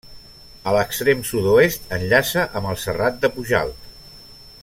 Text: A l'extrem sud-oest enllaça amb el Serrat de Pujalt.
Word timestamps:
A 0.69 0.71
l'extrem 0.75 1.19
sud-oest 1.31 1.85
enllaça 1.99 2.47
amb 2.61 2.71
el 2.73 2.81
Serrat 2.85 3.23
de 3.27 3.33
Pujalt. 3.37 3.89